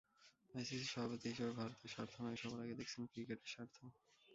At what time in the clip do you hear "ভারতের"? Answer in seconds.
1.59-1.89